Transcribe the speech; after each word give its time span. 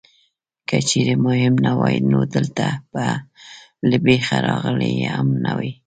که 0.67 0.77
چېرې 0.89 1.15
مهم 1.25 1.55
نه 1.65 1.71
وای 1.79 1.97
نو 2.11 2.19
دلته 2.35 2.67
به 2.91 3.05
له 3.89 3.97
بېخه 4.05 4.37
راغلی 4.47 4.93
هم 5.13 5.27
نه 5.45 5.51
وې. 5.57 5.71